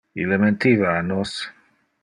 Ille 0.21 0.39
mentiva 0.43 0.89
a 0.95 1.05
nos. 1.11 1.37